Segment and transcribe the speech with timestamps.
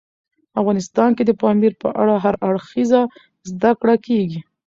[0.59, 3.01] افغانستان کې د پامیر په اړه هر اړخیزه
[3.51, 4.39] زده کړه کېږي.